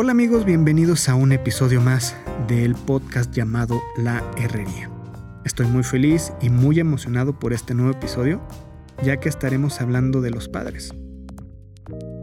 Hola 0.00 0.12
amigos, 0.12 0.44
bienvenidos 0.44 1.08
a 1.08 1.16
un 1.16 1.32
episodio 1.32 1.80
más 1.80 2.16
del 2.46 2.76
podcast 2.76 3.34
llamado 3.34 3.82
La 3.96 4.22
Herrería. 4.36 4.88
Estoy 5.44 5.66
muy 5.66 5.82
feliz 5.82 6.32
y 6.40 6.50
muy 6.50 6.78
emocionado 6.78 7.36
por 7.36 7.52
este 7.52 7.74
nuevo 7.74 7.90
episodio, 7.90 8.40
ya 9.02 9.16
que 9.16 9.28
estaremos 9.28 9.80
hablando 9.80 10.20
de 10.20 10.30
los 10.30 10.48
padres. 10.48 10.94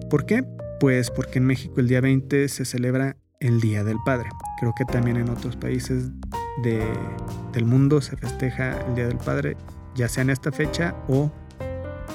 ¿Por 0.10 0.26
qué? 0.26 0.46
Pues 0.80 1.12
porque 1.12 1.40
en 1.40 1.48
México 1.48 1.82
el 1.82 1.90
día 1.90 2.00
20 2.00 2.48
se 2.48 2.64
celebra 2.64 3.18
el 3.42 3.60
Día 3.60 3.84
del 3.84 3.98
Padre. 4.06 4.30
Creo 4.58 4.72
que 4.74 4.86
también 4.86 5.18
en 5.18 5.28
otros 5.28 5.58
países 5.58 6.12
del 6.64 7.66
mundo 7.66 8.00
se 8.00 8.16
festeja 8.16 8.80
el 8.88 8.96
Día 8.96 9.08
del 9.10 9.18
Padre, 9.18 9.58
ya 9.96 10.08
sea 10.08 10.22
en 10.22 10.30
esta 10.30 10.54
fecha 10.54 10.96
o 11.10 11.30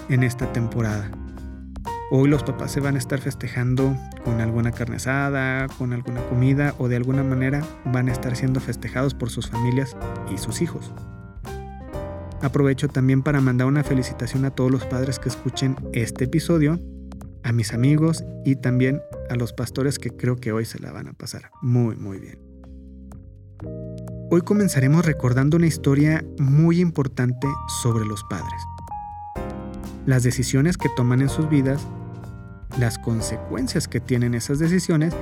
en 0.09 0.23
esta 0.23 0.51
temporada. 0.55 1.11
Hoy 2.12 2.28
los 2.28 2.42
papás 2.42 2.73
se 2.73 2.80
van 2.80 2.96
a 2.96 2.98
estar 2.98 3.20
festejando 3.20 3.96
con 4.24 4.41
alguna 4.41 4.73
carne 4.73 4.96
asada, 4.96 5.69
con 5.78 5.92
alguna 5.92 6.20
comida 6.27 6.74
o 6.78 6.88
de 6.88 6.96
alguna 6.96 7.23
manera 7.23 7.62
van 7.84 8.09
a 8.09 8.12
estar 8.12 8.34
siendo 8.34 8.59
festejados 8.59 9.14
por 9.14 9.30
sus 9.30 9.48
familias 9.48 9.96
y 10.28 10.36
sus 10.36 10.60
hijos. 10.60 10.92
Aprovecho 12.42 12.88
también 12.88 13.23
para 13.23 13.41
mandar 13.41 13.69
una 13.69 13.84
felicitación 13.84 14.45
a 14.45 14.50
todos 14.50 14.73
los 14.73 14.84
padres 14.86 15.20
que 15.20 15.28
escuchen 15.28 15.77
este 15.92 16.24
episodio, 16.24 16.80
a 17.45 17.52
mis 17.52 17.73
amigos 17.73 18.24
y 18.45 18.56
también 18.56 19.00
a 19.28 19.36
los 19.36 19.52
pastores 19.52 20.00
que 20.00 20.11
creo 20.11 20.34
que 20.34 20.50
hoy 20.50 20.64
se 20.64 20.80
la 20.80 20.91
van 20.91 21.06
a 21.06 21.12
pasar 21.12 21.52
muy 21.62 21.95
muy 21.95 22.19
bien. 22.19 22.41
Hoy 24.33 24.41
comenzaremos 24.41 25.06
recordando 25.06 25.58
una 25.58 25.69
historia 25.69 26.24
muy 26.41 26.80
importante 26.80 27.47
sobre 27.83 28.05
los 28.05 28.24
padres. 28.24 28.61
Las 30.06 30.24
decisiones 30.24 30.77
que 30.77 30.89
toman 30.97 31.20
en 31.20 31.28
sus 31.28 31.48
vidas 31.48 31.86
las 32.79 32.99
consecuencias 32.99 33.89
que 33.89 34.01
tienen 34.01 34.35
esas 34.35 34.59
decisiones 34.59 35.15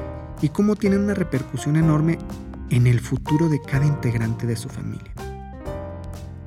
y 0.43 0.51
cómo 0.51 0.77
tienen 0.77 1.01
una 1.01 1.15
repercusión 1.15 1.77
enorme 1.77 2.19
en 2.71 2.87
el 2.87 3.01
futuro 3.01 3.49
de 3.49 3.61
cada 3.61 3.87
integrante 3.87 4.47
de 4.47 4.57
su 4.57 4.69
familia. 4.69 5.13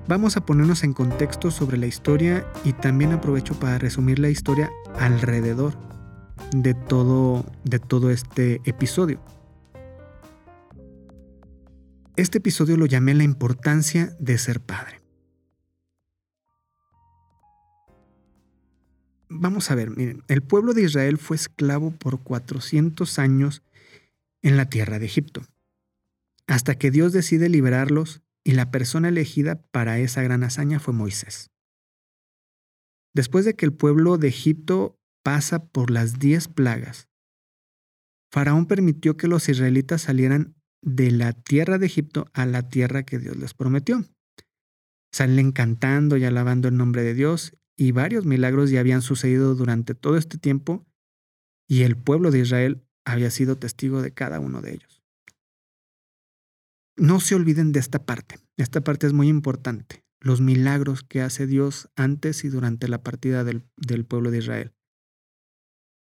Vamos 0.07 0.35
a 0.35 0.45
ponernos 0.45 0.83
en 0.83 0.93
contexto 0.93 1.51
sobre 1.51 1.77
la 1.77 1.87
historia 1.87 2.45
y 2.63 2.73
también 2.73 3.13
aprovecho 3.13 3.57
para 3.59 3.77
resumir 3.77 4.19
la 4.19 4.29
historia 4.29 4.69
alrededor 4.99 5.73
de 6.51 6.73
todo, 6.73 7.45
de 7.63 7.79
todo 7.79 8.11
este 8.11 8.61
episodio. 8.65 9.21
Este 12.17 12.39
episodio 12.39 12.77
lo 12.77 12.85
llamé 12.85 13.13
la 13.13 13.23
importancia 13.23 14.15
de 14.19 14.37
ser 14.37 14.59
padre. 14.59 15.00
Vamos 19.33 19.71
a 19.71 19.75
ver, 19.75 19.91
miren, 19.91 20.23
el 20.27 20.43
pueblo 20.43 20.73
de 20.73 20.83
Israel 20.83 21.17
fue 21.17 21.37
esclavo 21.37 21.91
por 21.91 22.21
400 22.21 23.17
años 23.17 23.63
en 24.41 24.57
la 24.57 24.69
tierra 24.69 24.99
de 24.99 25.05
Egipto, 25.05 25.41
hasta 26.47 26.77
que 26.77 26.91
Dios 26.91 27.13
decide 27.13 27.47
liberarlos 27.47 28.21
y 28.43 28.51
la 28.51 28.71
persona 28.71 29.07
elegida 29.07 29.61
para 29.71 29.99
esa 29.99 30.21
gran 30.21 30.43
hazaña 30.43 30.81
fue 30.81 30.93
Moisés. 30.93 31.49
Después 33.13 33.45
de 33.45 33.55
que 33.55 33.65
el 33.65 33.71
pueblo 33.71 34.17
de 34.17 34.27
Egipto 34.27 34.99
pasa 35.23 35.63
por 35.63 35.91
las 35.91 36.19
diez 36.19 36.49
plagas, 36.49 37.07
Faraón 38.33 38.65
permitió 38.65 39.15
que 39.15 39.29
los 39.29 39.47
israelitas 39.47 40.01
salieran 40.01 40.55
de 40.81 41.09
la 41.09 41.31
tierra 41.31 41.77
de 41.77 41.85
Egipto 41.85 42.29
a 42.33 42.45
la 42.45 42.67
tierra 42.67 43.03
que 43.03 43.17
Dios 43.17 43.37
les 43.37 43.53
prometió. 43.53 44.03
Salen 45.13 45.53
cantando 45.53 46.17
y 46.17 46.25
alabando 46.25 46.67
el 46.67 46.75
nombre 46.75 47.03
de 47.03 47.13
Dios 47.13 47.53
y 47.81 47.93
varios 47.93 48.27
milagros 48.27 48.69
ya 48.69 48.79
habían 48.79 49.01
sucedido 49.01 49.55
durante 49.55 49.95
todo 49.95 50.15
este 50.15 50.37
tiempo 50.37 50.85
y 51.67 51.81
el 51.81 51.97
pueblo 51.97 52.29
de 52.29 52.37
Israel 52.37 52.85
había 53.05 53.31
sido 53.31 53.57
testigo 53.57 54.03
de 54.03 54.13
cada 54.13 54.39
uno 54.39 54.61
de 54.61 54.73
ellos. 54.73 55.01
No 56.95 57.19
se 57.19 57.33
olviden 57.33 57.71
de 57.71 57.79
esta 57.79 58.05
parte. 58.05 58.35
Esta 58.55 58.81
parte 58.81 59.07
es 59.07 59.13
muy 59.13 59.29
importante. 59.29 60.05
Los 60.19 60.41
milagros 60.41 61.01
que 61.01 61.21
hace 61.21 61.47
Dios 61.47 61.89
antes 61.95 62.43
y 62.43 62.49
durante 62.49 62.87
la 62.87 63.01
partida 63.01 63.43
del, 63.43 63.63
del 63.77 64.05
pueblo 64.05 64.29
de 64.29 64.37
Israel. 64.37 64.73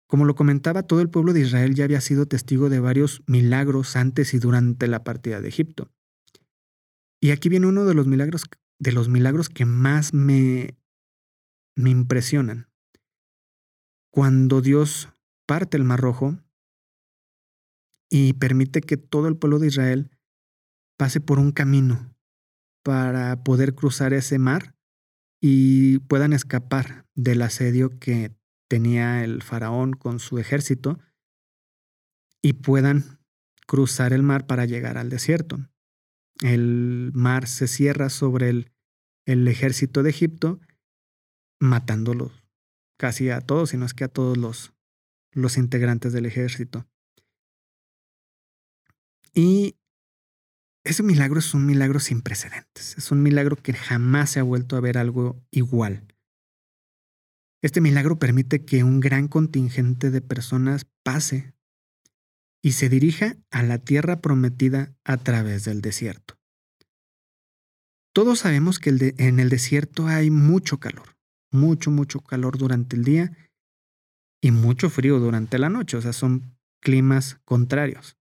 Como 0.08 0.24
lo 0.24 0.34
comentaba, 0.34 0.82
todo 0.82 1.00
el 1.00 1.10
pueblo 1.10 1.32
de 1.32 1.42
Israel 1.42 1.76
ya 1.76 1.84
había 1.84 2.00
sido 2.00 2.26
testigo 2.26 2.70
de 2.70 2.80
varios 2.80 3.22
milagros 3.28 3.94
antes 3.94 4.34
y 4.34 4.40
durante 4.40 4.88
la 4.88 5.04
partida 5.04 5.40
de 5.40 5.50
Egipto. 5.50 5.92
Y 7.20 7.30
aquí 7.30 7.48
viene 7.48 7.68
uno 7.68 7.84
de 7.84 7.94
los 7.94 8.08
milagros, 8.08 8.46
de 8.80 8.90
los 8.90 9.08
milagros 9.08 9.48
que 9.48 9.64
más 9.64 10.12
me, 10.12 10.81
me 11.75 11.91
impresionan. 11.91 12.69
Cuando 14.10 14.60
Dios 14.60 15.09
parte 15.47 15.77
el 15.77 15.84
Mar 15.84 16.00
Rojo 16.00 16.38
y 18.10 18.34
permite 18.34 18.83
que 18.83 18.97
todo 18.97 19.28
el 19.28 19.37
pueblo 19.37 19.59
de 19.59 19.69
Israel 19.69 20.10
pase 20.99 21.21
por 21.21 21.38
un 21.38 21.53
camino 21.53 22.15
para 22.83 23.43
poder 23.43 23.75
cruzar 23.75 24.12
ese 24.12 24.38
mar 24.38 24.77
y 25.41 25.99
puedan 26.00 26.33
escapar 26.33 27.06
del 27.15 27.43
asedio 27.43 27.99
que 27.99 28.37
tenía 28.69 29.25
el 29.25 29.43
faraón 29.43 29.93
con 29.93 30.19
su 30.19 30.39
ejército 30.39 30.99
y 32.43 32.54
puedan 32.54 33.21
cruzar 33.66 34.12
el 34.12 34.22
mar 34.22 34.47
para 34.47 34.66
llegar 34.66 34.99
al 34.99 35.09
desierto. 35.09 35.59
El 36.43 37.12
mar 37.15 37.47
se 37.47 37.69
cierra 37.69 38.10
sobre 38.10 38.50
el, 38.50 38.72
el 39.27 39.47
ejército 39.49 40.03
de 40.03 40.10
Egipto 40.10 40.60
matándolos 41.62 42.32
casi 42.98 43.30
a 43.30 43.40
todos, 43.40 43.70
sino 43.70 43.86
es 43.86 43.94
que 43.94 44.04
a 44.04 44.08
todos 44.08 44.36
los, 44.36 44.72
los 45.32 45.56
integrantes 45.56 46.12
del 46.12 46.26
ejército. 46.26 46.86
Y 49.32 49.76
ese 50.84 51.02
milagro 51.02 51.38
es 51.38 51.54
un 51.54 51.64
milagro 51.64 52.00
sin 52.00 52.20
precedentes, 52.20 52.98
es 52.98 53.10
un 53.10 53.22
milagro 53.22 53.56
que 53.56 53.72
jamás 53.72 54.30
se 54.30 54.40
ha 54.40 54.42
vuelto 54.42 54.76
a 54.76 54.80
ver 54.80 54.98
algo 54.98 55.40
igual. 55.50 56.06
Este 57.62 57.80
milagro 57.80 58.18
permite 58.18 58.64
que 58.64 58.82
un 58.82 58.98
gran 58.98 59.28
contingente 59.28 60.10
de 60.10 60.20
personas 60.20 60.86
pase 61.04 61.54
y 62.60 62.72
se 62.72 62.88
dirija 62.88 63.36
a 63.50 63.62
la 63.62 63.78
tierra 63.78 64.20
prometida 64.20 64.94
a 65.04 65.16
través 65.16 65.64
del 65.64 65.80
desierto. 65.80 66.38
Todos 68.12 68.40
sabemos 68.40 68.80
que 68.80 69.14
en 69.16 69.38
el 69.38 69.48
desierto 69.48 70.08
hay 70.08 70.30
mucho 70.30 70.78
calor 70.80 71.12
mucho, 71.52 71.90
mucho 71.90 72.20
calor 72.20 72.58
durante 72.58 72.96
el 72.96 73.04
día 73.04 73.32
y 74.40 74.50
mucho 74.50 74.90
frío 74.90 75.18
durante 75.20 75.58
la 75.58 75.68
noche. 75.68 75.96
O 75.96 76.00
sea, 76.00 76.12
son 76.12 76.56
climas 76.80 77.40
contrarios. 77.44 78.16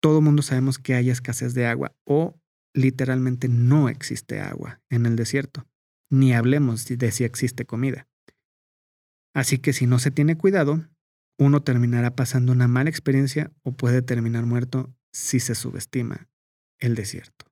Todo 0.00 0.20
mundo 0.20 0.42
sabemos 0.42 0.78
que 0.78 0.94
hay 0.94 1.10
escasez 1.10 1.54
de 1.54 1.66
agua 1.66 1.94
o 2.04 2.38
literalmente 2.74 3.48
no 3.48 3.88
existe 3.88 4.40
agua 4.40 4.80
en 4.88 5.06
el 5.06 5.16
desierto. 5.16 5.66
Ni 6.10 6.32
hablemos 6.32 6.86
de 6.86 7.10
si 7.10 7.24
existe 7.24 7.64
comida. 7.64 8.06
Así 9.34 9.58
que 9.58 9.72
si 9.72 9.86
no 9.86 9.98
se 9.98 10.10
tiene 10.10 10.36
cuidado, 10.36 10.88
uno 11.38 11.62
terminará 11.62 12.14
pasando 12.16 12.52
una 12.52 12.68
mala 12.68 12.90
experiencia 12.90 13.52
o 13.62 13.72
puede 13.72 14.02
terminar 14.02 14.46
muerto 14.46 14.94
si 15.12 15.40
se 15.40 15.54
subestima 15.54 16.28
el 16.78 16.94
desierto. 16.94 17.47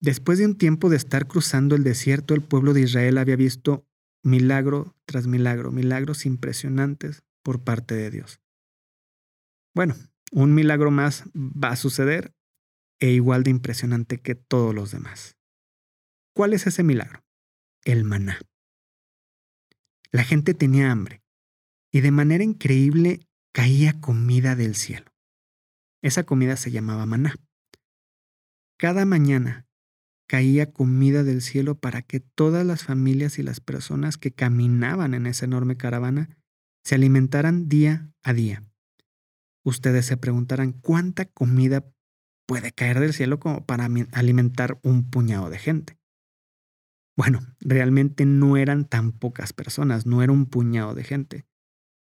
Después 0.00 0.38
de 0.38 0.46
un 0.46 0.56
tiempo 0.56 0.88
de 0.88 0.96
estar 0.96 1.26
cruzando 1.26 1.76
el 1.76 1.84
desierto, 1.84 2.34
el 2.34 2.42
pueblo 2.42 2.72
de 2.72 2.80
Israel 2.82 3.18
había 3.18 3.36
visto 3.36 3.86
milagro 4.22 4.96
tras 5.04 5.26
milagro, 5.26 5.72
milagros 5.72 6.24
impresionantes 6.24 7.22
por 7.42 7.62
parte 7.62 7.94
de 7.94 8.10
Dios. 8.10 8.40
Bueno, 9.74 9.94
un 10.32 10.54
milagro 10.54 10.90
más 10.90 11.24
va 11.34 11.70
a 11.70 11.76
suceder 11.76 12.34
e 12.98 13.10
igual 13.10 13.42
de 13.42 13.50
impresionante 13.50 14.18
que 14.18 14.34
todos 14.34 14.74
los 14.74 14.90
demás. 14.90 15.36
¿Cuál 16.34 16.54
es 16.54 16.66
ese 16.66 16.82
milagro? 16.82 17.22
El 17.84 18.04
maná. 18.04 18.38
La 20.12 20.24
gente 20.24 20.54
tenía 20.54 20.90
hambre 20.90 21.22
y 21.92 22.00
de 22.00 22.10
manera 22.10 22.44
increíble 22.44 23.20
caía 23.52 24.00
comida 24.00 24.56
del 24.56 24.74
cielo. 24.74 25.12
Esa 26.02 26.24
comida 26.24 26.56
se 26.56 26.70
llamaba 26.70 27.04
maná. 27.06 27.34
Cada 28.78 29.04
mañana 29.04 29.66
caía 30.30 30.70
comida 30.70 31.24
del 31.24 31.42
cielo 31.42 31.74
para 31.74 32.02
que 32.02 32.20
todas 32.20 32.64
las 32.64 32.84
familias 32.84 33.40
y 33.40 33.42
las 33.42 33.58
personas 33.58 34.16
que 34.16 34.30
caminaban 34.30 35.12
en 35.12 35.26
esa 35.26 35.44
enorme 35.44 35.76
caravana 35.76 36.38
se 36.84 36.94
alimentaran 36.94 37.68
día 37.68 38.12
a 38.22 38.32
día. 38.32 38.62
Ustedes 39.64 40.06
se 40.06 40.16
preguntarán 40.16 40.70
cuánta 40.70 41.24
comida 41.24 41.84
puede 42.46 42.70
caer 42.70 43.00
del 43.00 43.12
cielo 43.12 43.40
como 43.40 43.66
para 43.66 43.88
alimentar 44.12 44.78
un 44.84 45.10
puñado 45.10 45.50
de 45.50 45.58
gente. 45.58 45.98
Bueno, 47.16 47.40
realmente 47.58 48.24
no 48.24 48.56
eran 48.56 48.84
tan 48.84 49.10
pocas 49.10 49.52
personas, 49.52 50.06
no 50.06 50.22
era 50.22 50.30
un 50.30 50.46
puñado 50.46 50.94
de 50.94 51.02
gente. 51.02 51.44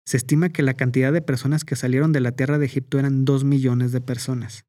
Se 0.06 0.18
estima 0.18 0.50
que 0.50 0.62
la 0.62 0.76
cantidad 0.76 1.12
de 1.12 1.24
personas 1.24 1.66
que 1.66 1.76
salieron 1.76 2.12
de 2.12 2.22
la 2.22 2.34
tierra 2.34 2.60
de 2.60 2.68
Egipto 2.68 3.00
eran 3.00 3.26
dos 3.26 3.44
millones 3.44 3.92
de 3.92 4.02
personas. 4.02 4.66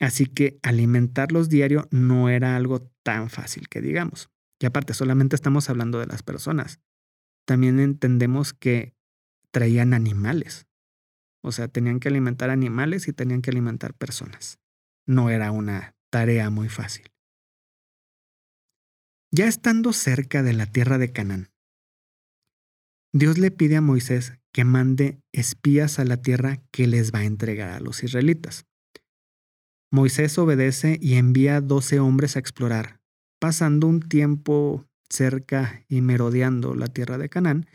Así 0.00 0.26
que 0.26 0.58
alimentarlos 0.62 1.48
diario 1.48 1.86
no 1.90 2.28
era 2.30 2.56
algo 2.56 2.90
tan 3.02 3.28
fácil 3.28 3.68
que 3.68 3.80
digamos. 3.82 4.30
Y 4.58 4.66
aparte, 4.66 4.94
solamente 4.94 5.36
estamos 5.36 5.68
hablando 5.70 5.98
de 5.98 6.06
las 6.06 6.22
personas. 6.22 6.80
También 7.46 7.78
entendemos 7.80 8.52
que 8.52 8.94
traían 9.50 9.94
animales. 9.94 10.66
O 11.42 11.52
sea, 11.52 11.68
tenían 11.68 12.00
que 12.00 12.08
alimentar 12.08 12.50
animales 12.50 13.08
y 13.08 13.12
tenían 13.12 13.42
que 13.42 13.50
alimentar 13.50 13.94
personas. 13.94 14.58
No 15.06 15.30
era 15.30 15.50
una 15.50 15.94
tarea 16.10 16.50
muy 16.50 16.68
fácil. 16.68 17.06
Ya 19.32 19.46
estando 19.46 19.92
cerca 19.92 20.42
de 20.42 20.52
la 20.52 20.66
tierra 20.66 20.98
de 20.98 21.12
Canaán, 21.12 21.50
Dios 23.12 23.38
le 23.38 23.50
pide 23.50 23.76
a 23.76 23.80
Moisés 23.80 24.34
que 24.52 24.64
mande 24.64 25.20
espías 25.32 25.98
a 25.98 26.04
la 26.04 26.18
tierra 26.18 26.62
que 26.70 26.86
les 26.86 27.12
va 27.12 27.20
a 27.20 27.24
entregar 27.24 27.70
a 27.70 27.80
los 27.80 28.02
israelitas. 28.02 28.66
Moisés 29.90 30.38
obedece 30.38 30.98
y 31.00 31.14
envía 31.14 31.60
doce 31.60 31.98
hombres 31.98 32.36
a 32.36 32.38
explorar, 32.38 33.00
pasando 33.40 33.88
un 33.88 34.00
tiempo 34.00 34.86
cerca 35.08 35.84
y 35.88 36.00
merodeando 36.00 36.74
la 36.74 36.86
tierra 36.86 37.18
de 37.18 37.28
Canaán, 37.28 37.66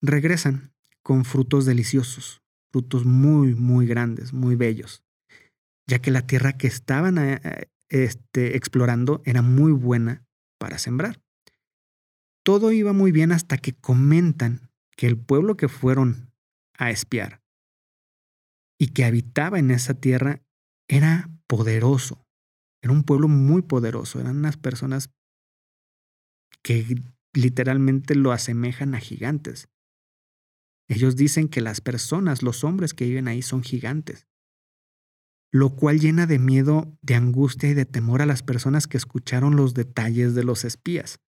regresan 0.00 0.72
con 1.02 1.26
frutos 1.26 1.66
deliciosos, 1.66 2.42
frutos 2.72 3.04
muy, 3.04 3.54
muy 3.54 3.86
grandes, 3.86 4.32
muy 4.32 4.56
bellos, 4.56 5.04
ya 5.86 5.98
que 5.98 6.10
la 6.10 6.26
tierra 6.26 6.54
que 6.54 6.66
estaban 6.66 7.18
eh, 7.18 7.68
este, 7.90 8.56
explorando 8.56 9.20
era 9.26 9.42
muy 9.42 9.72
buena 9.72 10.24
para 10.58 10.78
sembrar. 10.78 11.20
Todo 12.42 12.72
iba 12.72 12.92
muy 12.94 13.12
bien 13.12 13.32
hasta 13.32 13.58
que 13.58 13.74
comentan 13.74 14.70
que 14.96 15.06
el 15.06 15.18
pueblo 15.18 15.56
que 15.56 15.68
fueron 15.68 16.32
a 16.78 16.90
espiar 16.90 17.42
y 18.78 18.88
que 18.88 19.04
habitaba 19.04 19.58
en 19.58 19.70
esa 19.70 19.94
tierra 19.94 20.42
era 20.88 21.30
poderoso. 21.48 22.24
Era 22.82 22.92
un 22.92 23.04
pueblo 23.04 23.28
muy 23.28 23.62
poderoso. 23.62 24.20
Eran 24.20 24.36
unas 24.36 24.56
personas 24.56 25.10
que 26.62 27.02
literalmente 27.32 28.14
lo 28.14 28.32
asemejan 28.32 28.94
a 28.94 29.00
gigantes. 29.00 29.68
Ellos 30.88 31.16
dicen 31.16 31.48
que 31.48 31.60
las 31.60 31.80
personas, 31.80 32.42
los 32.42 32.62
hombres 32.64 32.94
que 32.94 33.06
viven 33.06 33.28
ahí 33.28 33.42
son 33.42 33.62
gigantes, 33.62 34.26
lo 35.52 35.76
cual 35.76 36.00
llena 36.00 36.26
de 36.26 36.38
miedo, 36.38 36.98
de 37.00 37.14
angustia 37.14 37.70
y 37.70 37.74
de 37.74 37.86
temor 37.86 38.22
a 38.22 38.26
las 38.26 38.42
personas 38.42 38.86
que 38.86 38.96
escucharon 38.96 39.56
los 39.56 39.72
detalles 39.72 40.34
de 40.34 40.44
los 40.44 40.64
espías. 40.64 41.20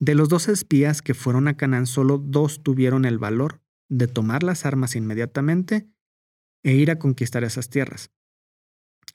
De 0.00 0.14
los 0.14 0.28
dos 0.28 0.48
espías 0.48 1.02
que 1.02 1.14
fueron 1.14 1.48
a 1.48 1.56
Canaán, 1.56 1.86
solo 1.86 2.18
dos 2.18 2.62
tuvieron 2.62 3.04
el 3.04 3.18
valor 3.18 3.60
de 3.90 4.06
tomar 4.06 4.42
las 4.42 4.64
armas 4.64 4.96
inmediatamente 4.96 5.88
e 6.64 6.74
ir 6.74 6.90
a 6.90 6.98
conquistar 6.98 7.44
esas 7.44 7.68
tierras. 7.68 8.10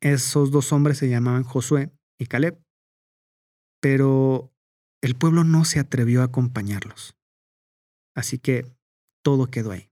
Esos 0.02 0.52
dos 0.52 0.72
hombres 0.72 0.98
se 0.98 1.10
llamaban 1.10 1.44
Josué 1.44 1.92
y 2.20 2.26
Caleb, 2.26 2.62
pero 3.82 4.54
el 5.02 5.16
pueblo 5.16 5.44
no 5.44 5.66
se 5.66 5.80
atrevió 5.80 6.22
a 6.22 6.26
acompañarlos. 6.26 7.16
Así 8.16 8.40
que 8.40 8.66
todo 9.24 9.48
quedó 9.48 9.72
ahí. 9.72 9.90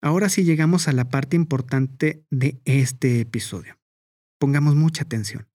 Ahora 0.00 0.28
sí 0.28 0.44
llegamos 0.44 0.86
a 0.86 0.92
la 0.92 1.08
parte 1.08 1.34
importante 1.34 2.24
de 2.30 2.60
este 2.64 3.20
episodio. 3.20 3.78
Pongamos 4.38 4.76
mucha 4.76 5.02
atención. 5.02 5.48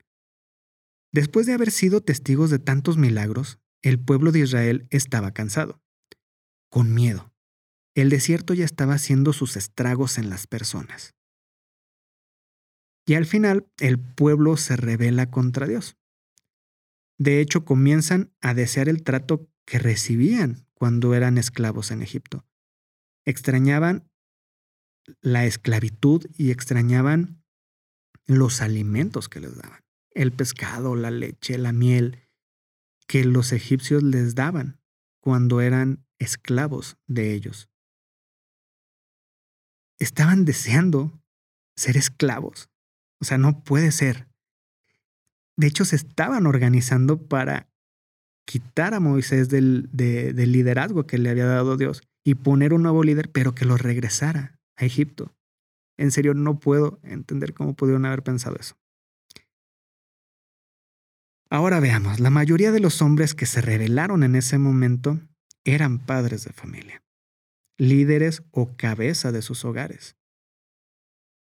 Después 1.13 1.45
de 1.45 1.53
haber 1.53 1.71
sido 1.71 2.01
testigos 2.01 2.49
de 2.49 2.59
tantos 2.59 2.97
milagros, 2.97 3.59
el 3.81 3.99
pueblo 3.99 4.31
de 4.31 4.39
Israel 4.39 4.87
estaba 4.89 5.31
cansado, 5.31 5.81
con 6.69 6.93
miedo. 6.93 7.31
El 7.95 8.09
desierto 8.09 8.53
ya 8.53 8.65
estaba 8.65 8.95
haciendo 8.95 9.31
sus 9.31 9.55
estragos 9.55 10.17
en 10.17 10.29
las 10.29 10.47
personas. 10.47 11.15
Y 13.05 13.15
al 13.15 13.25
final 13.25 13.67
el 13.79 13.99
pueblo 13.99 14.57
se 14.57 14.75
rebela 14.75 15.29
contra 15.29 15.67
Dios. 15.67 15.97
De 17.17 17.39
hecho, 17.39 17.65
comienzan 17.65 18.33
a 18.41 18.53
desear 18.53 18.89
el 18.89 19.03
trato 19.03 19.49
que 19.65 19.79
recibían 19.79 20.67
cuando 20.73 21.13
eran 21.13 21.37
esclavos 21.37 21.91
en 21.91 22.01
Egipto. 22.01 22.45
Extrañaban 23.25 24.09
la 25.21 25.45
esclavitud 25.45 26.25
y 26.37 26.51
extrañaban 26.51 27.43
los 28.25 28.61
alimentos 28.61 29.29
que 29.29 29.41
les 29.41 29.55
daban 29.55 29.83
el 30.13 30.31
pescado, 30.31 30.95
la 30.95 31.11
leche, 31.11 31.57
la 31.57 31.71
miel 31.71 32.19
que 33.07 33.25
los 33.25 33.51
egipcios 33.51 34.03
les 34.03 34.35
daban 34.35 34.79
cuando 35.21 35.61
eran 35.61 36.05
esclavos 36.19 36.97
de 37.07 37.33
ellos. 37.33 37.69
Estaban 39.99 40.45
deseando 40.45 41.21
ser 41.75 41.97
esclavos. 41.97 42.69
O 43.23 43.25
sea, 43.25 43.37
no 43.37 43.63
puede 43.63 43.93
ser. 43.93 44.27
De 45.55 45.67
hecho, 45.67 45.85
se 45.85 45.95
estaban 45.95 46.45
organizando 46.45 47.25
para 47.25 47.69
quitar 48.45 48.93
a 48.93 48.99
Moisés 48.99 49.47
del, 49.47 49.87
del 49.93 50.51
liderazgo 50.51 51.07
que 51.07 51.17
le 51.17 51.29
había 51.29 51.45
dado 51.45 51.77
Dios 51.77 52.03
y 52.25 52.35
poner 52.35 52.73
un 52.73 52.83
nuevo 52.83 53.01
líder, 53.01 53.31
pero 53.31 53.55
que 53.55 53.63
lo 53.63 53.77
regresara 53.77 54.59
a 54.75 54.83
Egipto. 54.83 55.33
En 55.97 56.11
serio, 56.11 56.33
no 56.33 56.59
puedo 56.59 56.99
entender 57.01 57.53
cómo 57.53 57.77
pudieron 57.77 58.05
haber 58.05 58.23
pensado 58.23 58.57
eso. 58.59 58.75
Ahora 61.49 61.79
veamos, 61.79 62.19
la 62.19 62.29
mayoría 62.29 62.73
de 62.73 62.81
los 62.81 63.01
hombres 63.01 63.35
que 63.35 63.45
se 63.45 63.61
rebelaron 63.61 64.23
en 64.23 64.35
ese 64.35 64.57
momento 64.57 65.21
eran 65.63 65.99
padres 65.99 66.43
de 66.43 66.51
familia, 66.51 67.01
líderes 67.77 68.43
o 68.51 68.75
cabeza 68.75 69.31
de 69.31 69.41
sus 69.41 69.63
hogares, 69.63 70.17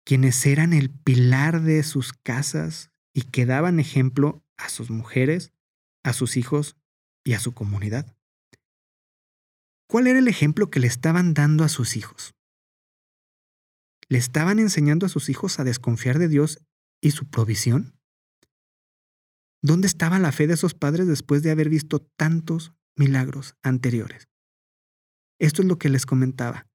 quienes 0.06 0.46
eran 0.46 0.72
el 0.72 0.88
pilar 0.88 1.62
de 1.62 1.82
sus 1.82 2.12
casas 2.12 2.92
y 3.12 3.22
que 3.22 3.44
daban 3.44 3.80
ejemplo 3.80 4.44
a 4.56 4.68
sus 4.68 4.88
mujeres, 4.88 5.52
a 6.04 6.12
sus 6.12 6.36
hijos 6.36 6.76
y 7.24 7.32
a 7.32 7.40
su 7.40 7.52
comunidad. 7.52 8.16
¿Cuál 9.88 10.06
era 10.06 10.20
el 10.20 10.28
ejemplo 10.28 10.70
que 10.70 10.78
le 10.78 10.86
estaban 10.86 11.34
dando 11.34 11.64
a 11.64 11.68
sus 11.68 11.96
hijos? 11.96 12.36
¿Le 14.08 14.18
estaban 14.18 14.60
enseñando 14.60 15.06
a 15.06 15.08
sus 15.08 15.28
hijos 15.28 15.58
a 15.58 15.64
desconfiar 15.64 16.20
de 16.20 16.28
Dios 16.28 16.64
y 17.00 17.10
su 17.10 17.28
provisión? 17.28 17.98
¿Dónde 19.60 19.88
estaba 19.88 20.20
la 20.20 20.30
fe 20.30 20.46
de 20.46 20.54
esos 20.54 20.74
padres 20.74 21.08
después 21.08 21.42
de 21.42 21.50
haber 21.50 21.68
visto 21.68 21.98
tantos 21.98 22.72
milagros 22.94 23.56
anteriores? 23.64 24.28
Esto 25.40 25.62
es 25.62 25.68
lo 25.68 25.78
que 25.78 25.88
les 25.88 26.06
comentaba, 26.06 26.68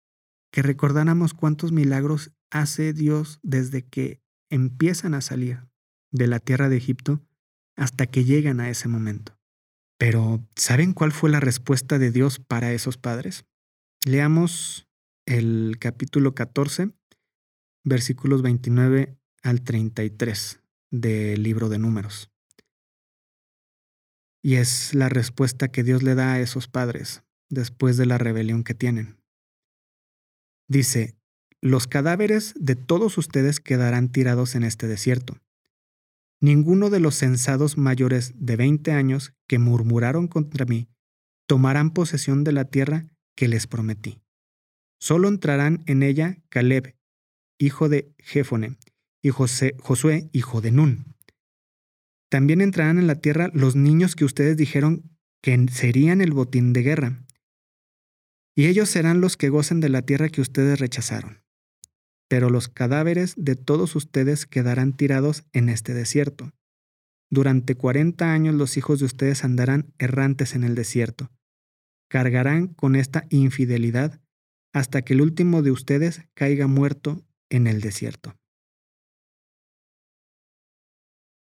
que 0.52 0.62
recordáramos 0.62 1.34
cuántos 1.34 1.72
milagros 1.72 2.34
hace 2.52 2.94
Dios 2.94 3.40
desde 3.42 3.84
que 3.84 4.22
empiezan 4.50 5.14
a 5.14 5.22
salir 5.22 5.68
de 6.12 6.28
la 6.28 6.40
tierra 6.40 6.70
de 6.70 6.78
Egipto 6.78 7.26
hasta 7.76 8.06
que 8.06 8.26
llegan 8.26 8.60
a 8.60 8.70
ese 8.70 8.88
momento. 8.88 9.38
Pero, 9.98 10.46
¿saben 10.56 10.94
cuál 10.94 11.12
fue 11.12 11.30
la 11.30 11.40
respuesta 11.40 11.98
de 12.00 12.12
Dios 12.12 12.40
para 12.40 12.74
esos 12.74 12.98
padres? 12.98 13.46
Leamos 14.06 14.88
el 15.26 15.78
capítulo 15.80 16.34
14, 16.34 16.92
versículos 17.84 18.42
29 18.42 19.18
al 19.44 19.62
33 19.62 20.62
del 20.92 21.44
libro 21.44 21.70
de 21.70 21.80
números. 21.80 22.32
Y 24.44 24.56
es 24.56 24.96
la 24.96 25.08
respuesta 25.08 25.72
que 25.72 25.84
Dios 25.84 26.02
le 26.02 26.16
da 26.16 26.34
a 26.34 26.40
esos 26.40 26.68
padres 26.68 27.24
después 27.50 27.96
de 27.98 28.08
la 28.08 28.18
rebelión 28.18 28.64
que 28.64 28.74
tienen. 28.74 29.22
Dice, 30.68 31.16
los 31.62 31.88
cadáveres 31.88 32.54
de 32.60 32.76
todos 32.76 33.18
ustedes 33.18 33.60
quedarán 33.60 34.12
tirados 34.12 34.56
en 34.56 34.64
este 34.64 34.88
desierto. 34.88 35.38
Ninguno 36.42 36.90
de 36.90 37.00
los 37.00 37.16
censados 37.16 37.78
mayores 37.78 38.34
de 38.36 38.56
20 38.56 38.92
años 38.92 39.34
que 39.48 39.60
murmuraron 39.60 40.28
contra 40.28 40.66
mí 40.66 40.88
tomarán 41.48 41.92
posesión 41.92 42.44
de 42.44 42.52
la 42.52 42.66
tierra 42.66 43.06
que 43.36 43.48
les 43.48 43.68
prometí. 43.68 44.22
Solo 45.00 45.28
entrarán 45.28 45.84
en 45.86 46.02
ella 46.02 46.38
Caleb, 46.50 46.96
hijo 47.60 47.90
de 47.90 48.14
Jefone, 48.18 48.78
y 49.22 49.30
Josué, 49.30 50.30
hijo 50.34 50.62
de 50.62 50.72
Nun, 50.72 51.12
también 52.32 52.62
entrarán 52.62 52.98
en 52.98 53.08
la 53.08 53.16
tierra 53.16 53.52
los 53.54 53.76
niños 53.76 54.16
que 54.16 54.24
ustedes 54.24 54.56
dijeron 54.56 55.18
que 55.42 55.68
serían 55.70 56.22
el 56.22 56.32
botín 56.32 56.72
de 56.72 56.82
guerra. 56.82 57.26
Y 58.56 58.68
ellos 58.68 58.90
serán 58.90 59.20
los 59.20 59.36
que 59.36 59.50
gocen 59.50 59.82
de 59.82 59.90
la 59.90 60.04
tierra 60.04 60.30
que 60.30 60.40
ustedes 60.40 60.80
rechazaron. 60.80 61.41
Pero 62.32 62.50
los 62.50 62.70
cadáveres 62.70 63.34
de 63.36 63.58
todos 63.58 63.94
ustedes 63.98 64.46
quedarán 64.46 64.94
tirados 64.94 65.44
en 65.52 65.68
este 65.68 65.94
desierto. 65.94 66.54
Durante 67.30 67.76
cuarenta 67.76 68.32
años 68.32 68.56
los 68.56 68.78
hijos 68.78 69.00
de 69.00 69.06
ustedes 69.06 69.44
andarán 69.44 69.94
errantes 69.98 70.56
en 70.56 70.64
el 70.64 70.74
desierto. 70.74 71.30
Cargarán 72.10 72.68
con 72.70 72.96
esta 72.96 73.26
infidelidad 73.32 74.22
hasta 74.74 75.02
que 75.02 75.12
el 75.12 75.20
último 75.20 75.62
de 75.62 75.72
ustedes 75.72 76.22
caiga 76.34 76.68
muerto 76.68 77.22
en 77.50 77.68
el 77.68 77.82
desierto. 77.82 78.34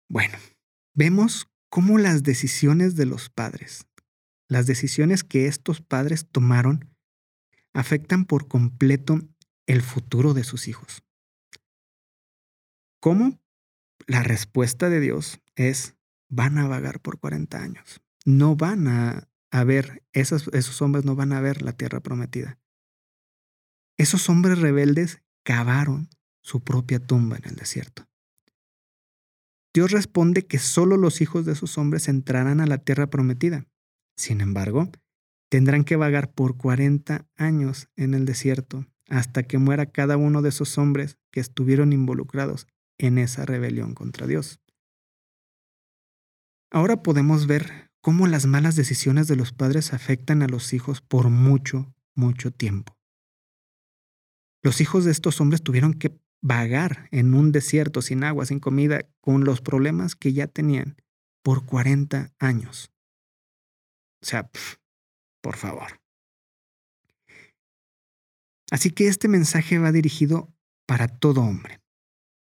Bueno, 0.09 0.37
vemos 0.95 1.49
cómo 1.69 1.97
las 1.97 2.23
decisiones 2.23 2.95
de 2.95 3.07
los 3.07 3.29
padres, 3.29 3.87
las 4.47 4.67
decisiones 4.67 5.25
que 5.25 5.47
estos 5.47 5.81
padres 5.81 6.29
tomaron, 6.31 6.95
afectan 7.73 8.23
por 8.23 8.47
completo 8.47 9.19
el 9.67 9.81
futuro 9.81 10.33
de 10.33 10.43
sus 10.43 10.67
hijos. 10.67 11.03
¿Cómo? 12.99 13.39
La 14.07 14.23
respuesta 14.23 14.89
de 14.89 14.99
Dios 14.99 15.39
es, 15.55 15.95
van 16.29 16.57
a 16.57 16.67
vagar 16.67 16.99
por 17.01 17.19
40 17.19 17.61
años, 17.61 18.01
no 18.25 18.55
van 18.55 18.87
a, 18.87 19.29
a 19.51 19.63
ver, 19.63 20.03
esos, 20.13 20.47
esos 20.53 20.81
hombres 20.81 21.05
no 21.05 21.15
van 21.15 21.33
a 21.33 21.41
ver 21.41 21.61
la 21.61 21.73
tierra 21.73 21.99
prometida. 21.99 22.57
Esos 23.97 24.29
hombres 24.29 24.59
rebeldes 24.59 25.21
cavaron 25.43 26.09
su 26.41 26.63
propia 26.63 26.99
tumba 26.99 27.37
en 27.37 27.49
el 27.49 27.55
desierto. 27.55 28.07
Dios 29.73 29.91
responde 29.91 30.47
que 30.47 30.59
solo 30.59 30.97
los 30.97 31.21
hijos 31.21 31.45
de 31.45 31.53
esos 31.53 31.77
hombres 31.77 32.07
entrarán 32.07 32.61
a 32.61 32.67
la 32.67 32.77
tierra 32.79 33.09
prometida. 33.09 33.67
Sin 34.15 34.41
embargo, 34.41 34.89
tendrán 35.49 35.83
que 35.83 35.95
vagar 35.95 36.31
por 36.31 36.57
40 36.57 37.27
años 37.35 37.89
en 37.95 38.13
el 38.13 38.25
desierto 38.25 38.85
hasta 39.07 39.43
que 39.43 39.57
muera 39.57 39.87
cada 39.87 40.17
uno 40.17 40.41
de 40.41 40.49
esos 40.49 40.77
hombres 40.77 41.17
que 41.31 41.39
estuvieron 41.39 41.93
involucrados 41.93 42.67
en 42.97 43.17
esa 43.17 43.45
rebelión 43.45 43.93
contra 43.93 44.27
Dios. 44.27 44.59
Ahora 46.71 47.01
podemos 47.01 47.47
ver 47.47 47.91
cómo 48.01 48.27
las 48.27 48.45
malas 48.45 48.75
decisiones 48.75 49.27
de 49.27 49.35
los 49.35 49.53
padres 49.53 49.93
afectan 49.93 50.41
a 50.41 50.47
los 50.47 50.73
hijos 50.73 51.01
por 51.01 51.29
mucho, 51.29 51.93
mucho 52.15 52.51
tiempo. 52.51 52.97
Los 54.63 54.81
hijos 54.81 55.05
de 55.05 55.11
estos 55.11 55.39
hombres 55.39 55.63
tuvieron 55.63 55.93
que 55.93 56.19
vagar 56.41 57.07
en 57.11 57.33
un 57.33 57.51
desierto 57.51 58.01
sin 58.01 58.23
agua, 58.23 58.45
sin 58.45 58.59
comida, 58.59 59.01
con 59.21 59.45
los 59.45 59.61
problemas 59.61 60.15
que 60.15 60.33
ya 60.33 60.47
tenían 60.47 60.97
por 61.43 61.65
40 61.65 62.33
años. 62.39 62.91
O 64.21 64.25
sea, 64.25 64.49
por 65.41 65.55
favor. 65.55 66.01
Así 68.71 68.91
que 68.91 69.07
este 69.07 69.27
mensaje 69.27 69.79
va 69.79 69.91
dirigido 69.91 70.53
para 70.85 71.07
todo 71.07 71.41
hombre. 71.41 71.81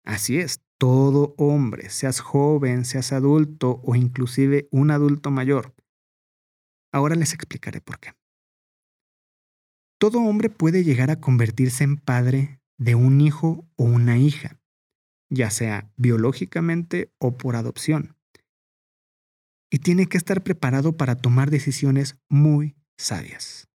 Así 0.04 0.38
es, 0.38 0.62
todo 0.78 1.34
hombre, 1.38 1.88
seas 1.90 2.20
joven, 2.20 2.84
seas 2.84 3.12
adulto 3.12 3.80
o 3.84 3.94
inclusive 3.94 4.68
un 4.70 4.90
adulto 4.90 5.30
mayor. 5.30 5.74
Ahora 6.92 7.14
les 7.14 7.32
explicaré 7.32 7.80
por 7.80 7.98
qué. 7.98 8.12
Todo 9.98 10.20
hombre 10.20 10.50
puede 10.50 10.84
llegar 10.84 11.10
a 11.10 11.20
convertirse 11.20 11.84
en 11.84 11.96
padre 11.96 12.60
de 12.76 12.94
un 12.94 13.20
hijo 13.20 13.66
o 13.76 13.84
una 13.84 14.18
hija, 14.18 14.60
ya 15.30 15.50
sea 15.50 15.90
biológicamente 15.96 17.12
o 17.18 17.36
por 17.36 17.56
adopción. 17.56 18.16
Y 19.70 19.78
tiene 19.78 20.06
que 20.06 20.18
estar 20.18 20.42
preparado 20.42 20.96
para 20.96 21.16
tomar 21.16 21.50
decisiones 21.50 22.16
muy 22.28 22.76
sabias. 22.96 23.68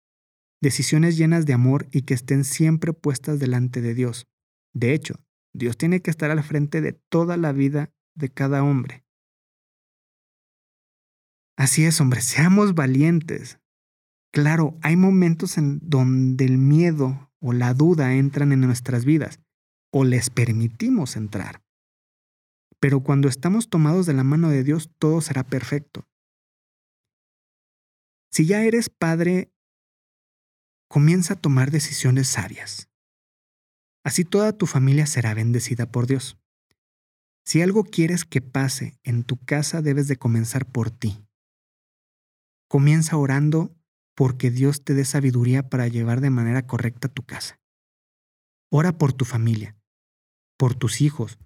Decisiones 0.63 1.17
llenas 1.17 1.47
de 1.47 1.53
amor 1.53 1.87
y 1.93 2.03
que 2.03 2.15
estén 2.15 2.45
siempre 2.45 2.93
puestas 2.93 3.39
delante 3.39 3.81
de 3.81 3.95
Dios. 3.95 4.27
De 4.75 4.95
hecho, 4.95 5.15
Dios 5.55 5.77
tiene 5.77 6.01
que 6.01 6.11
estar 6.11 6.31
al 6.31 6.43
frente 6.43 6.81
de 6.81 6.93
toda 6.93 7.37
la 7.37 7.53
vida 7.53 7.93
de 8.15 8.31
cada 8.31 8.63
hombre. 8.63 9.05
Así 11.57 11.85
es, 11.85 12.01
hombre, 12.01 12.21
seamos 12.21 12.75
valientes. 12.75 13.59
Claro, 14.33 14.77
hay 14.83 14.97
momentos 14.97 15.57
en 15.57 15.79
donde 15.83 16.45
el 16.45 16.59
miedo 16.59 17.31
o 17.41 17.53
la 17.53 17.73
duda 17.73 18.15
entran 18.15 18.53
en 18.53 18.61
nuestras 18.61 19.05
vidas 19.05 19.41
o 19.91 20.05
les 20.05 20.29
permitimos 20.29 21.17
entrar. 21.17 21.63
Pero 22.79 23.03
cuando 23.03 23.29
estamos 23.29 23.71
tomados 23.71 24.05
de 24.05 24.13
la 24.13 24.25
mano 24.25 24.51
de 24.51 24.63
Dios, 24.63 24.91
todo 24.99 25.23
será 25.23 25.45
perfecto. 25.45 26.07
Si 28.31 28.45
ya 28.47 28.63
eres 28.65 28.91
padre, 28.91 29.51
comienza 30.89 31.35
a 31.35 31.41
tomar 31.41 31.71
decisiones 31.71 32.29
sabias. 32.29 32.89
Así 34.05 34.25
toda 34.25 34.53
tu 34.53 34.67
familia 34.67 35.07
será 35.07 35.35
bendecida 35.35 35.91
por 35.91 36.07
Dios. 36.07 36.39
Si 37.45 37.63
algo 37.63 37.85
quieres 37.85 38.25
que 38.25 38.41
pase 38.41 38.99
en 39.03 39.25
tu 39.25 39.37
casa, 39.37 39.83
debes 39.83 40.09
de 40.09 40.17
comenzar 40.17 40.67
por 40.71 40.91
ti. 40.91 41.25
Comienza 42.69 43.17
orando 43.17 43.77
porque 44.17 44.51
Dios 44.51 44.83
te 44.83 44.95
dé 44.95 45.05
sabiduría 45.05 45.69
para 45.69 45.87
llevar 45.89 46.21
de 46.21 46.31
manera 46.31 46.67
correcta 46.67 47.09
tu 47.09 47.25
casa. 47.25 47.61
Ora 48.71 48.99
por 48.99 49.13
tu 49.13 49.25
familia, 49.25 49.77
por 50.57 50.75
tus 50.75 51.01
hijos, 51.01 51.39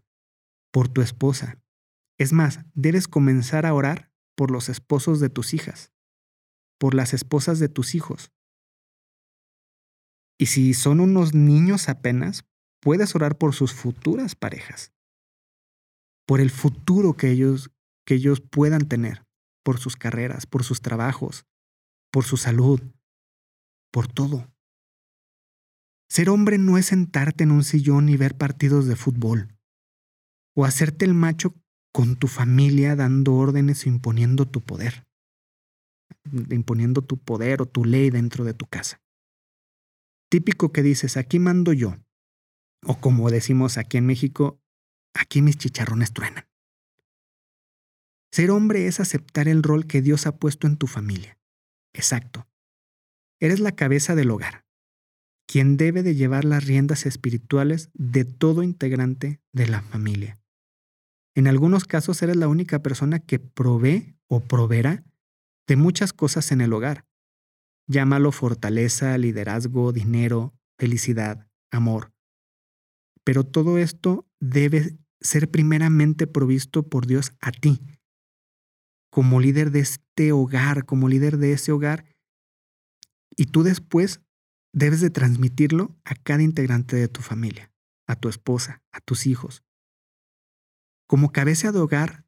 por 0.71 0.89
tu 0.89 1.03
esposa. 1.03 1.63
Es 2.19 2.33
más, 2.33 2.61
debes 2.75 3.09
comenzar 3.09 3.67
a 3.67 3.75
orar 3.75 4.11
por 4.37 4.51
los 4.51 4.69
esposos 4.69 5.21
de 5.21 5.29
tus 5.29 5.53
hijas, 5.53 5.93
por 6.79 6.95
las 6.95 7.13
esposas 7.13 7.59
de 7.59 7.69
tus 7.69 7.95
hijos. 7.95 8.33
Y 10.41 10.47
si 10.47 10.73
son 10.73 11.01
unos 11.01 11.35
niños 11.35 11.91
apenas, 11.91 12.47
puedes 12.81 13.15
orar 13.15 13.37
por 13.37 13.55
sus 13.55 13.75
futuras 13.75 14.35
parejas, 14.35 14.91
por 16.27 16.41
el 16.41 16.49
futuro 16.49 17.13
que 17.13 17.31
ellos, 17.31 17.71
que 18.07 18.15
ellos 18.15 18.41
puedan 18.41 18.89
tener, 18.89 19.27
por 19.63 19.79
sus 19.79 19.97
carreras, 19.97 20.47
por 20.47 20.65
sus 20.65 20.81
trabajos, 20.81 21.45
por 22.11 22.25
su 22.25 22.39
salud, 22.39 22.81
por 23.93 24.09
todo. 24.09 24.51
Ser 26.09 26.31
hombre 26.31 26.57
no 26.57 26.79
es 26.79 26.87
sentarte 26.87 27.45
en 27.45 27.51
un 27.51 27.63
sillón 27.63 28.09
y 28.09 28.17
ver 28.17 28.35
partidos 28.35 28.87
de 28.87 28.97
fútbol, 28.97 29.59
o 30.57 30.65
hacerte 30.65 31.05
el 31.05 31.13
macho 31.13 31.55
con 31.93 32.17
tu 32.17 32.29
familia 32.29 32.97
dando 32.97 33.35
órdenes 33.35 33.85
o 33.85 33.91
imponiendo 33.91 34.49
tu 34.49 34.63
poder, 34.63 35.07
imponiendo 36.33 37.03
tu 37.03 37.19
poder 37.19 37.61
o 37.61 37.67
tu 37.67 37.85
ley 37.85 38.09
dentro 38.09 38.45
de 38.45 38.55
tu 38.55 38.65
casa. 38.65 39.03
Típico 40.31 40.71
que 40.71 40.85
dices, 40.85 41.17
aquí 41.17 41.41
mando 41.41 41.73
yo, 41.73 41.97
o 42.87 43.01
como 43.01 43.31
decimos 43.31 43.79
aquí 43.79 43.97
en 43.97 44.07
México, 44.07 44.63
aquí 45.13 45.43
mis 45.43 45.59
chicharrones 45.59 46.13
truenan. 46.13 46.49
Ser 48.31 48.53
hombre 48.53 48.87
es 48.87 49.01
aceptar 49.01 49.49
el 49.49 49.65
rol 49.65 49.89
que 49.89 50.03
Dios 50.03 50.29
ha 50.29 50.37
puesto 50.37 50.69
en 50.69 50.77
tu 50.77 50.87
familia. 50.87 51.37
Exacto. 51.93 52.47
Eres 53.41 53.59
la 53.59 53.73
cabeza 53.73 54.15
del 54.15 54.31
hogar, 54.31 54.65
quien 55.49 55.77
debe 55.77 56.05
de 56.05 56.15
llevar 56.15 56.45
las 56.45 56.65
riendas 56.65 57.07
espirituales 57.07 57.91
de 57.95 58.25
todo 58.25 58.63
integrante 58.63 59.41
de 59.53 59.67
la 59.67 59.83
familia. 59.83 60.41
En 61.35 61.49
algunos 61.49 61.87
casos 61.87 62.23
eres 62.23 62.37
la 62.37 62.47
única 62.47 62.83
persona 62.83 63.19
que 63.19 63.41
provee 63.41 64.15
o 64.29 64.39
proveerá 64.39 65.05
de 65.67 65.75
muchas 65.75 66.13
cosas 66.13 66.53
en 66.53 66.61
el 66.61 66.73
hogar. 66.73 67.10
Llámalo 67.87 68.33
fortaleza, 68.33 69.17
liderazgo, 69.19 69.93
dinero, 69.93 70.55
felicidad, 70.79 71.49
amor. 71.71 72.13
Pero 73.25 73.45
todo 73.45 73.79
esto 73.79 74.27
debe 74.41 74.99
ser 75.21 75.51
primeramente 75.51 76.27
provisto 76.27 76.89
por 76.89 77.07
Dios 77.07 77.33
a 77.41 77.53
ti, 77.53 77.81
como 79.11 79.41
líder 79.41 79.71
de 79.71 79.81
este 79.81 80.33
hogar, 80.33 80.87
como 80.87 81.09
líder 81.09 81.37
de 81.37 81.53
ese 81.53 81.73
hogar, 81.73 82.07
y 83.37 83.47
tú 83.47 83.63
después 83.63 84.21
debes 84.73 85.01
de 85.01 85.11
transmitirlo 85.11 85.97
a 86.05 86.15
cada 86.15 86.43
integrante 86.43 86.97
de 86.97 87.09
tu 87.09 87.21
familia, 87.21 87.73
a 88.07 88.17
tu 88.17 88.29
esposa, 88.29 88.83
a 88.93 89.01
tus 89.01 89.27
hijos. 89.27 89.63
Como 91.07 91.33
cabeza 91.33 91.73
de 91.73 91.81
hogar 91.81 92.25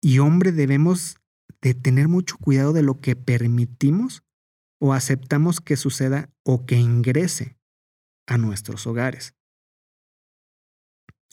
y 0.00 0.18
hombre 0.18 0.52
debemos 0.52 1.16
de 1.60 1.74
tener 1.74 2.08
mucho 2.08 2.38
cuidado 2.38 2.72
de 2.72 2.82
lo 2.82 3.00
que 3.00 3.16
permitimos 3.16 4.22
o 4.78 4.92
aceptamos 4.92 5.60
que 5.60 5.76
suceda 5.76 6.30
o 6.44 6.66
que 6.66 6.76
ingrese 6.76 7.58
a 8.26 8.38
nuestros 8.38 8.86
hogares. 8.86 9.34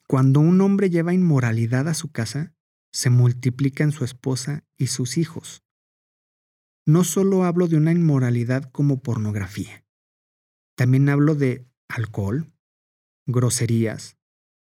Cuando 0.08 0.40
un 0.40 0.62
hombre 0.62 0.90
lleva 0.90 1.14
inmoralidad 1.14 1.88
a 1.88 1.94
su 1.94 2.12
casa, 2.12 2.54
se 2.92 3.10
multiplica 3.10 3.84
en 3.84 3.92
su 3.92 4.06
esposa 4.06 4.64
y 4.78 4.88
sus 4.88 5.18
hijos. 5.18 5.64
No 6.86 7.04
solo 7.04 7.46
hablo 7.46 7.68
de 7.68 7.78
una 7.78 7.92
inmoralidad 7.92 8.70
como 8.72 9.02
pornografía, 9.02 9.86
también 10.76 11.10
hablo 11.10 11.36
de 11.36 11.66
alcohol, 11.88 12.52
groserías 13.26 14.18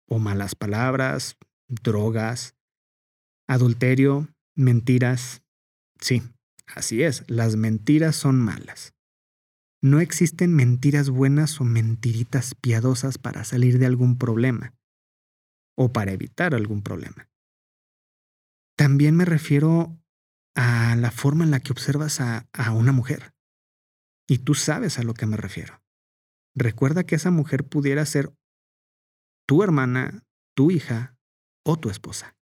o 0.08 0.18
malas 0.18 0.54
palabras, 0.54 1.36
drogas, 1.68 2.56
adulterio, 3.48 4.28
mentiras. 4.54 5.42
Sí, 6.00 6.22
así 6.74 7.02
es, 7.02 7.24
las 7.28 7.56
mentiras 7.56 8.16
son 8.16 8.40
malas. 8.40 8.94
No 9.82 10.00
existen 10.00 10.54
mentiras 10.54 11.08
buenas 11.08 11.60
o 11.60 11.64
mentiritas 11.64 12.54
piadosas 12.54 13.18
para 13.18 13.44
salir 13.44 13.78
de 13.78 13.86
algún 13.86 14.18
problema 14.18 14.74
o 15.76 15.92
para 15.92 16.12
evitar 16.12 16.54
algún 16.54 16.82
problema. 16.82 17.30
También 18.76 19.16
me 19.16 19.24
refiero 19.24 19.98
a 20.54 20.96
la 20.96 21.10
forma 21.10 21.44
en 21.44 21.50
la 21.50 21.60
que 21.60 21.72
observas 21.72 22.20
a, 22.20 22.48
una 22.72 22.92
mujer. 22.92 23.32
Y 24.28 24.38
tú 24.38 24.54
sabes 24.54 24.98
a 24.98 25.02
lo 25.02 25.14
que 25.14 25.26
me 25.26 25.36
refiero. 25.36 25.82
Recuerda 26.54 27.04
que 27.04 27.14
esa 27.14 27.30
mujer 27.30 27.64
pudiera 27.64 28.04
ser 28.04 28.34
tu 29.46 29.62
hermana, 29.62 30.24
tu 30.54 30.70
hija 30.70 31.16
o 31.64 31.78
tu 31.78 31.90
esposa. 31.90 32.36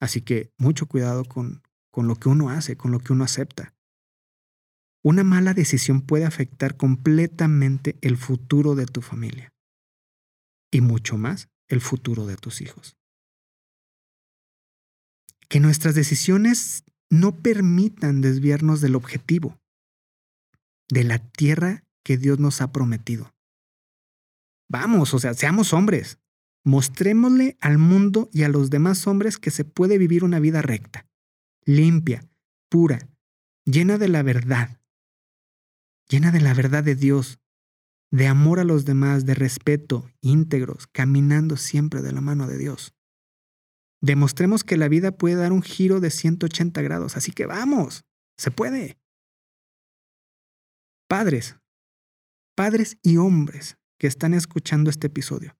Así 0.00 0.22
que 0.22 0.52
mucho 0.56 0.86
cuidado 0.86 1.24
con, 1.24 1.62
con 2.00 2.08
lo 2.08 2.16
que 2.16 2.30
uno 2.30 2.48
hace, 2.48 2.78
con 2.78 2.92
lo 2.92 3.00
que 3.00 3.12
uno 3.12 3.24
acepta. 3.24 3.74
Una 5.04 5.22
mala 5.22 5.52
decisión 5.52 6.00
puede 6.00 6.24
afectar 6.24 6.78
completamente 6.78 7.98
el 8.00 8.16
futuro 8.16 8.74
de 8.74 8.86
tu 8.86 9.02
familia. 9.02 9.52
Y 10.72 10.80
mucho 10.80 11.18
más 11.18 11.50
el 11.68 11.82
futuro 11.82 12.24
de 12.24 12.38
tus 12.38 12.62
hijos. 12.62 12.96
Que 15.50 15.60
nuestras 15.60 15.94
decisiones 15.94 16.84
no 17.10 17.36
permitan 17.36 18.22
desviarnos 18.22 18.80
del 18.80 18.94
objetivo, 18.94 19.58
de 20.88 21.04
la 21.04 21.18
tierra 21.18 21.84
que 22.02 22.16
Dios 22.16 22.38
nos 22.38 22.62
ha 22.62 22.72
prometido. 22.72 23.30
Vamos, 24.70 25.12
o 25.12 25.18
sea, 25.18 25.34
seamos 25.34 25.74
hombres. 25.74 26.18
Mostrémosle 26.64 27.58
al 27.60 27.76
mundo 27.76 28.30
y 28.32 28.44
a 28.44 28.48
los 28.48 28.70
demás 28.70 29.06
hombres 29.06 29.36
que 29.36 29.50
se 29.50 29.66
puede 29.66 29.98
vivir 29.98 30.24
una 30.24 30.40
vida 30.40 30.62
recta, 30.62 31.09
limpia, 31.64 32.28
pura, 32.68 33.08
llena 33.64 33.98
de 33.98 34.08
la 34.08 34.22
verdad, 34.22 34.80
llena 36.08 36.30
de 36.32 36.40
la 36.40 36.54
verdad 36.54 36.84
de 36.84 36.94
Dios, 36.94 37.40
de 38.10 38.26
amor 38.26 38.58
a 38.58 38.64
los 38.64 38.84
demás, 38.84 39.24
de 39.24 39.34
respeto, 39.34 40.10
íntegros, 40.20 40.86
caminando 40.88 41.56
siempre 41.56 42.02
de 42.02 42.12
la 42.12 42.20
mano 42.20 42.46
de 42.46 42.58
Dios. 42.58 42.94
Demostremos 44.02 44.64
que 44.64 44.76
la 44.76 44.88
vida 44.88 45.12
puede 45.12 45.36
dar 45.36 45.52
un 45.52 45.62
giro 45.62 46.00
de 46.00 46.10
180 46.10 46.80
grados, 46.82 47.16
así 47.16 47.32
que 47.32 47.46
vamos, 47.46 48.04
se 48.36 48.50
puede. 48.50 48.98
Padres, 51.08 51.56
padres 52.56 52.98
y 53.02 53.18
hombres 53.18 53.76
que 53.98 54.06
están 54.06 54.32
escuchando 54.32 54.90
este 54.90 55.08
episodio, 55.08 55.56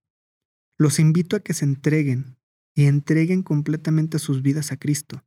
los 0.78 0.98
invito 0.98 1.36
a 1.36 1.40
que 1.40 1.52
se 1.52 1.66
entreguen 1.66 2.38
y 2.74 2.86
entreguen 2.86 3.42
completamente 3.42 4.18
sus 4.18 4.42
vidas 4.42 4.72
a 4.72 4.78
Cristo, 4.78 5.22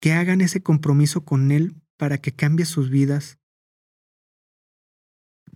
que 0.00 0.12
hagan 0.12 0.40
ese 0.40 0.62
compromiso 0.62 1.24
con 1.24 1.52
Él 1.52 1.74
para 1.96 2.18
que 2.18 2.32
cambie 2.32 2.66
sus 2.66 2.90
vidas, 2.90 3.38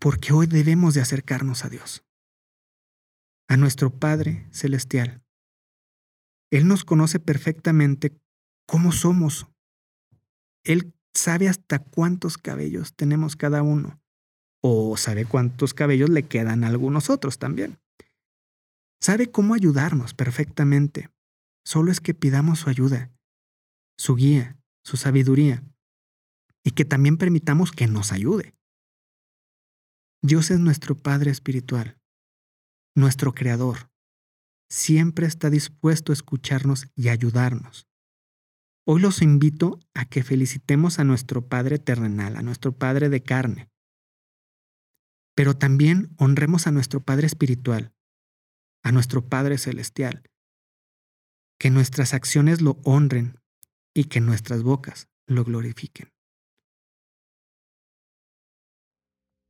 porque 0.00 0.32
hoy 0.32 0.46
debemos 0.46 0.94
de 0.94 1.00
acercarnos 1.00 1.64
a 1.64 1.70
Dios, 1.70 2.04
a 3.48 3.56
nuestro 3.56 3.90
Padre 3.90 4.46
Celestial 4.50 5.24
él 6.54 6.68
nos 6.68 6.84
conoce 6.84 7.18
perfectamente 7.18 8.16
cómo 8.64 8.92
somos. 8.92 9.48
Él 10.62 10.94
sabe 11.12 11.48
hasta 11.48 11.80
cuántos 11.80 12.38
cabellos 12.38 12.94
tenemos 12.94 13.34
cada 13.34 13.64
uno. 13.64 14.00
O 14.62 14.96
sabe 14.96 15.24
cuántos 15.24 15.74
cabellos 15.74 16.10
le 16.10 16.22
quedan 16.28 16.62
a 16.62 16.68
algunos 16.68 17.10
otros 17.10 17.40
también. 17.40 17.80
Sabe 19.00 19.32
cómo 19.32 19.54
ayudarnos 19.54 20.14
perfectamente. 20.14 21.10
Solo 21.64 21.90
es 21.90 22.00
que 22.00 22.14
pidamos 22.14 22.60
su 22.60 22.70
ayuda, 22.70 23.10
su 23.96 24.14
guía, 24.16 24.58
su 24.84 24.96
sabiduría. 24.96 25.62
Y 26.64 26.70
que 26.70 26.84
también 26.84 27.18
permitamos 27.18 27.72
que 27.72 27.86
nos 27.86 28.12
ayude. 28.12 28.54
Dios 30.22 30.50
es 30.50 30.58
nuestro 30.58 30.96
Padre 30.96 31.30
Espiritual, 31.30 31.98
nuestro 32.94 33.34
Creador, 33.34 33.90
siempre 34.70 35.26
está 35.26 35.50
dispuesto 35.50 36.12
a 36.12 36.14
escucharnos 36.14 36.88
y 36.96 37.08
ayudarnos. 37.08 37.86
Hoy 38.86 39.00
los 39.00 39.22
invito 39.22 39.80
a 39.94 40.04
que 40.04 40.22
felicitemos 40.22 40.98
a 40.98 41.04
nuestro 41.04 41.46
Padre 41.48 41.78
terrenal, 41.78 42.36
a 42.36 42.42
nuestro 42.42 42.72
Padre 42.76 43.08
de 43.08 43.22
carne, 43.22 43.70
pero 45.34 45.56
también 45.56 46.14
honremos 46.18 46.66
a 46.66 46.70
nuestro 46.70 47.00
Padre 47.00 47.26
espiritual, 47.26 47.92
a 48.82 48.92
nuestro 48.92 49.28
Padre 49.28 49.58
celestial, 49.58 50.22
que 51.58 51.70
nuestras 51.70 52.14
acciones 52.14 52.60
lo 52.60 52.78
honren 52.84 53.40
y 53.94 54.04
que 54.04 54.20
nuestras 54.20 54.62
bocas 54.62 55.08
lo 55.26 55.44
glorifiquen. 55.44 56.12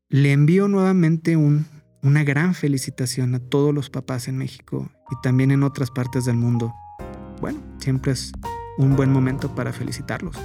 Le 0.09 0.33
envío 0.33 0.69
nuevamente 0.69 1.37
un 1.37 1.67
una 2.05 2.23
gran 2.23 2.55
felicitación 2.55 3.35
a 3.35 3.41
todos 3.41 3.75
los 3.75 3.89
papás 3.89 4.29
en 4.29 4.37
México 4.37 4.91
y 5.11 5.15
también 5.23 5.51
en 5.51 5.63
otras 5.63 5.91
partes 5.91 6.27
del 6.27 6.37
mundo. 6.37 6.75
Bueno, 7.41 7.61
siempre 7.79 8.13
es 8.13 8.31
un 8.77 8.95
buen 8.95 9.11
momento 9.11 9.55
para 9.55 9.73
felicitarlos. 9.73 10.37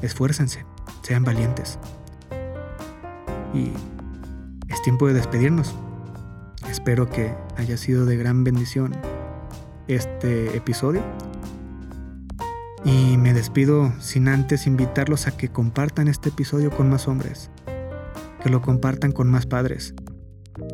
Esfuércense, 0.00 0.64
sean 1.02 1.22
valientes. 1.22 1.78
Y 3.52 3.72
es 4.72 4.80
tiempo 4.82 5.06
de 5.06 5.12
despedirnos. 5.12 5.74
Espero 6.70 7.10
que 7.10 7.34
haya 7.56 7.76
sido 7.76 8.06
de 8.06 8.16
gran 8.16 8.42
bendición 8.42 8.96
este 9.86 10.56
episodio. 10.56 11.02
Y 12.84 13.16
me 13.16 13.32
despido 13.32 13.92
sin 13.98 14.28
antes 14.28 14.66
invitarlos 14.66 15.26
a 15.26 15.36
que 15.36 15.48
compartan 15.48 16.08
este 16.08 16.28
episodio 16.28 16.70
con 16.70 16.90
más 16.90 17.08
hombres, 17.08 17.50
que 18.42 18.50
lo 18.50 18.60
compartan 18.60 19.12
con 19.12 19.30
más 19.30 19.46
padres, 19.46 19.94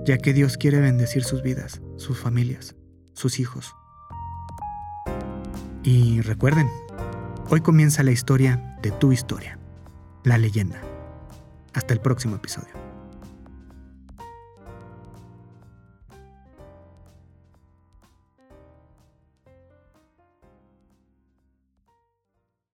ya 0.04 0.18
que 0.18 0.32
Dios 0.32 0.56
quiere 0.56 0.80
bendecir 0.80 1.22
sus 1.22 1.42
vidas, 1.42 1.80
sus 1.96 2.18
familias, 2.18 2.74
sus 3.14 3.38
hijos. 3.38 3.76
Y 5.84 6.20
recuerden, 6.22 6.68
hoy 7.48 7.60
comienza 7.60 8.02
la 8.02 8.10
historia 8.10 8.76
de 8.82 8.90
tu 8.90 9.12
historia, 9.12 9.58
la 10.24 10.36
leyenda. 10.36 10.80
Hasta 11.74 11.94
el 11.94 12.00
próximo 12.00 12.36
episodio. 12.36 12.79